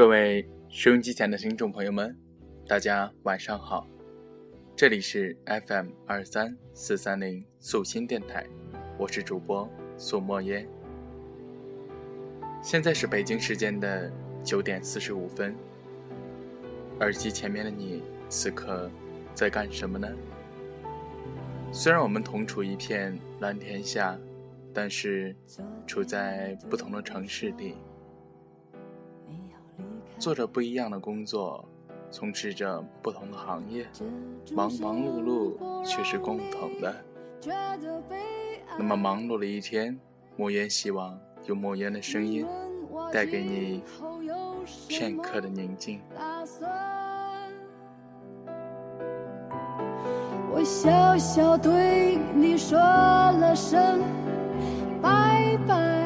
[0.00, 2.16] 各位收音机前的听众朋友们，
[2.66, 3.86] 大家晚上好，
[4.74, 8.46] 这里是 FM 二三四三零素心电台，
[8.96, 9.68] 我是主播
[9.98, 10.66] 素墨烟。
[12.62, 14.10] 现在是北京时间的
[14.42, 15.54] 九点四十五分，
[17.00, 18.90] 耳机前面的你此刻
[19.34, 20.08] 在干什么呢？
[21.70, 24.18] 虽然我们同处一片蓝天下，
[24.72, 25.36] 但是
[25.86, 27.74] 处在不同的城市里。
[30.20, 31.66] 做着不一样的工作，
[32.10, 33.86] 从事着不同的行业，
[34.52, 36.94] 忙忙碌碌却是共同的。
[38.76, 39.98] 那么忙碌了一天，
[40.36, 42.46] 莫言希望用莫言的声音
[43.10, 43.82] 带给你
[44.86, 46.02] 片刻的宁静。
[50.52, 54.02] 我小小对你说了声
[55.00, 55.99] 拜拜。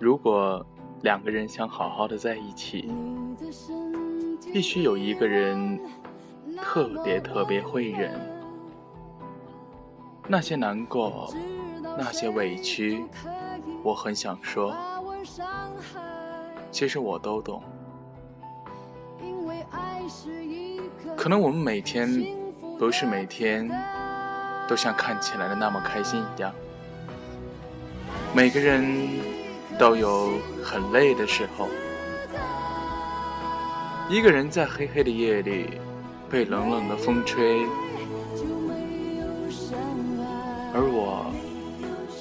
[0.00, 0.64] 如果
[1.02, 2.90] 两个人想好好的在一起，
[4.50, 5.78] 必须有一个人
[6.56, 8.18] 特别特别会忍。
[10.26, 11.30] 那些难过，
[11.98, 13.04] 那些委屈，
[13.82, 14.74] 我很想说，
[16.72, 17.62] 其实我都懂。
[21.14, 22.08] 可能我们每天
[22.78, 23.70] 不是每天
[24.66, 26.50] 都像看起来的那么开心一样，
[28.34, 29.29] 每个人。
[29.80, 31.66] 都有很累的时候，
[34.10, 35.80] 一个人在黑黑的夜里
[36.28, 37.62] 被冷冷的风吹，
[40.74, 41.32] 而我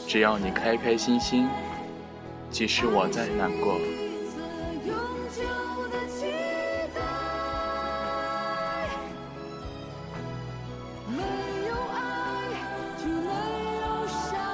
[0.08, 1.50] 只要你开开心心，
[2.50, 3.78] 即使我再难过。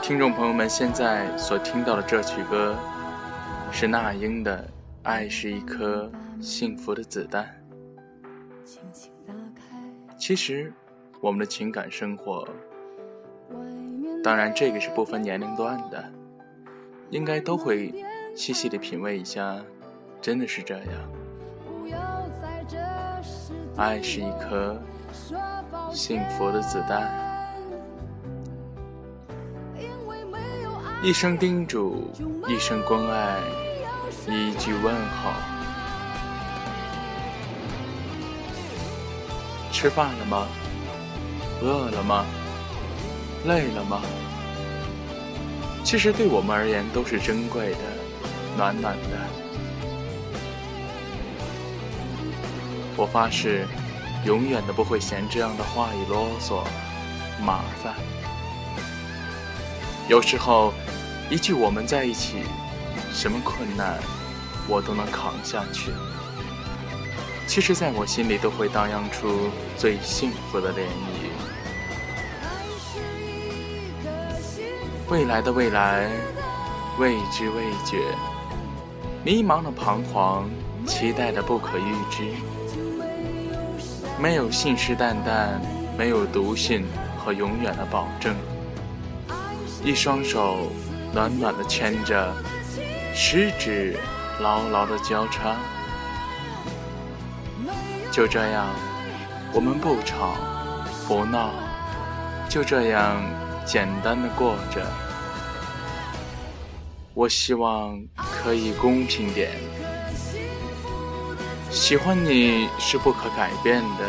[0.02, 2.76] 听众朋友们，现在所听到的这曲歌。
[3.78, 4.60] 是那英的
[5.04, 6.10] 《爱是一颗
[6.40, 7.44] 幸福的子弹》。
[10.18, 10.72] 其实，
[11.20, 12.48] 我们的情感生活，
[14.24, 16.02] 当然这个是不分年龄段的，
[17.10, 17.94] 应该都会
[18.34, 19.62] 细细的品味一下。
[20.22, 20.88] 真的是这样，
[23.76, 24.82] 爱是一颗
[25.92, 27.52] 幸福的子弹，
[31.04, 32.10] 一声叮嘱，
[32.48, 33.65] 一声关爱。
[34.28, 35.32] 一句问候，
[39.72, 40.48] 吃饭了吗？
[41.62, 42.26] 饿了吗？
[43.46, 44.02] 累了吗？
[45.84, 47.78] 其实对我们而言都是珍贵的，
[48.58, 49.18] 暖暖的。
[52.98, 53.68] 我发誓，
[54.26, 56.64] 永远都不会嫌这样的话语啰嗦、
[57.44, 57.94] 麻烦。
[60.08, 60.74] 有时候，
[61.30, 62.38] 一句“我们在一起”。
[63.16, 63.98] 什么困难，
[64.68, 65.90] 我都能扛下去。
[67.48, 71.32] 其实，在我心里都会荡漾出最幸福的涟漪。
[75.10, 76.10] 未来的未来，
[77.00, 78.04] 未知未觉，
[79.24, 80.50] 迷茫的彷徨，
[80.86, 82.34] 期待的不可预知。
[84.22, 85.58] 没有信誓旦旦，
[85.98, 86.86] 没有笃信
[87.18, 88.36] 和永远的保证。
[89.86, 90.70] 一双手
[91.14, 92.36] 暖暖的牵着。
[93.18, 93.98] 十指
[94.42, 95.56] 牢牢的交叉，
[98.12, 98.68] 就这样，
[99.54, 100.36] 我们不吵
[101.08, 101.54] 不闹，
[102.50, 103.24] 就这样
[103.66, 104.86] 简单的过着。
[107.14, 109.50] 我希望可以公平点，
[111.72, 114.06] 喜欢你是不可改变的，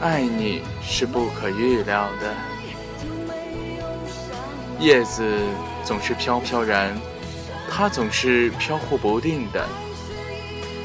[0.00, 2.32] 爱你是不可预料的。
[4.78, 5.36] 叶子
[5.82, 6.96] 总是飘飘然。
[7.70, 9.68] 它总是飘忽不定的，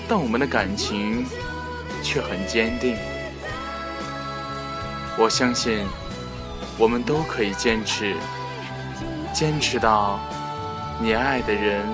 [0.09, 1.25] 但我们的感情
[2.03, 2.97] 却很坚定。
[5.17, 5.85] 我相信，
[6.77, 8.15] 我们都可以坚持，
[9.33, 10.19] 坚持到
[11.01, 11.85] 你爱的人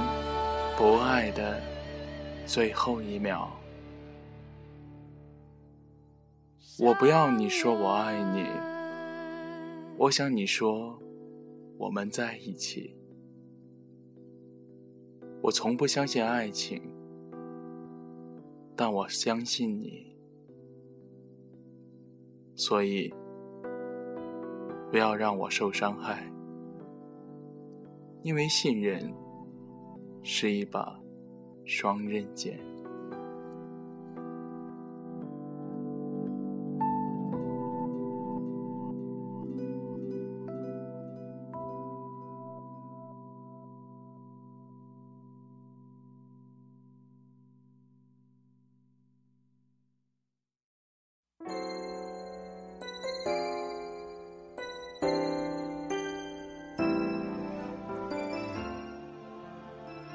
[0.75, 1.61] 不爱的
[2.47, 3.51] 最后一秒。
[6.79, 8.47] 我不要你说我爱你，
[9.97, 10.97] 我想你说
[11.77, 12.96] 我们在一起。
[15.47, 16.81] 我从不相信爱情，
[18.75, 20.13] 但我相信你，
[22.53, 23.13] 所以
[24.91, 26.29] 不要让我受伤害，
[28.23, 29.09] 因为信任
[30.21, 30.99] 是一把
[31.63, 32.59] 双刃剑。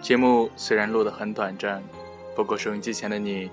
[0.02, 1.80] 节目虽然录得很短暂，
[2.34, 3.48] 不过收音机前的你，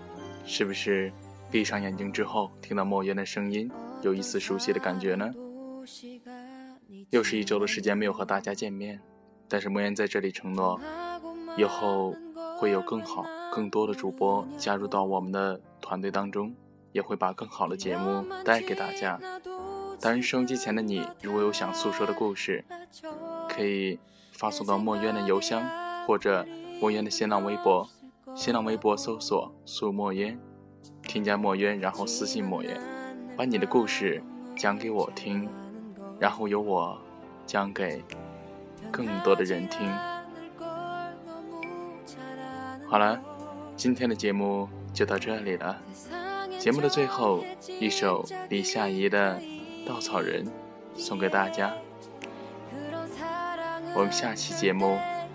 [0.48, 1.14] 是不是
[1.52, 5.32] 闭上眼睛之后听到莫言的声音，有一丝熟悉的感觉呢？
[7.12, 9.00] 又是一周的时间没有和大家见面，
[9.48, 10.82] 但是莫言在这里承诺，
[11.56, 12.16] 以后
[12.58, 13.24] 会有更好、
[13.54, 16.52] 更多的主播加入到我们的团队当中，
[16.92, 19.20] 也会把更好的节目带给大家。
[20.02, 22.66] 当然，收音机前的你，如果有想诉说的故事，
[23.48, 24.00] 可以
[24.32, 25.62] 发送到墨渊的邮箱，
[26.10, 26.44] 或者
[26.82, 27.88] 墨渊的新浪微博。
[28.34, 30.40] 新浪微博搜索“苏墨渊”，
[31.08, 32.82] 添加墨渊，然后私信墨渊，
[33.38, 34.20] 把你的故事
[34.58, 35.48] 讲给我听，
[36.18, 37.00] 然后由我
[37.46, 38.04] 讲给
[38.90, 39.88] 更多的人听。
[42.88, 43.22] 好了，
[43.76, 45.80] 今天的节目就到这里了。
[46.58, 47.46] 节目的最后，
[47.80, 49.40] 一首李夏怡的。
[49.88, 50.46] 稻草人
[50.94, 51.74] 送给大家，
[53.96, 55.00] 我们下期节目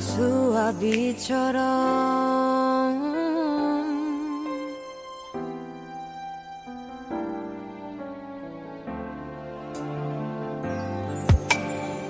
[0.00, 1.60] 여수와 비처럼.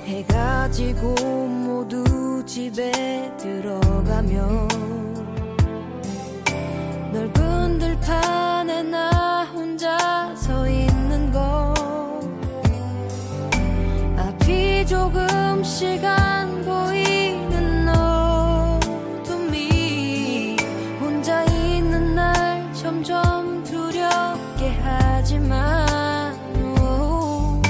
[0.06, 1.14] 해가 지고
[1.48, 2.92] 모두 집에
[3.36, 4.68] 들어가면
[7.12, 11.74] 넓은 들판에 나 혼자 서 있는 거
[14.86, 16.04] 조금씩
[25.22, 26.34] 하지만
[26.78, 27.60] 오,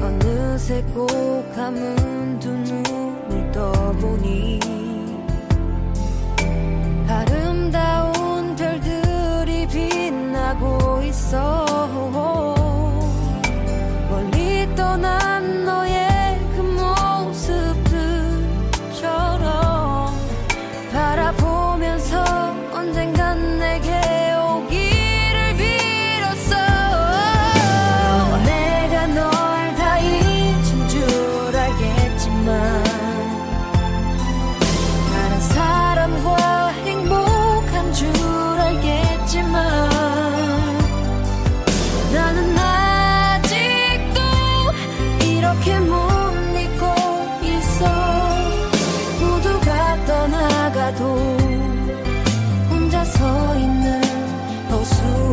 [0.00, 1.06] 어느새 꼭
[1.54, 1.97] 감은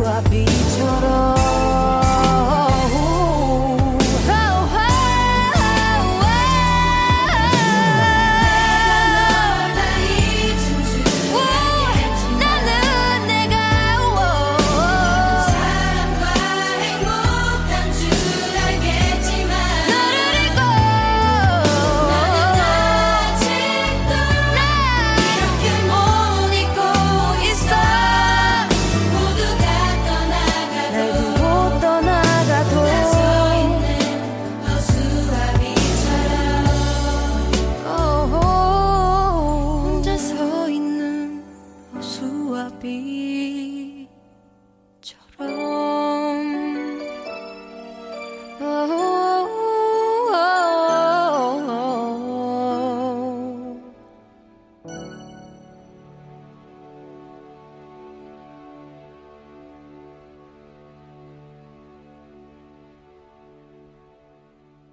[0.06, 1.35] I be total?